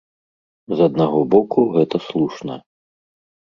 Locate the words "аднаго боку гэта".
0.89-1.97